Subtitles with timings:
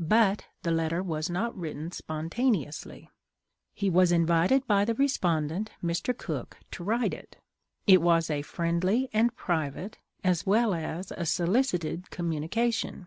[0.00, 3.08] But the letter was not written spontaneously.
[3.72, 6.18] He was invited by the respondent, Mr.
[6.18, 7.36] Cook, to write it.
[7.86, 13.06] It was a friendly and private, as well as a solicited, communication.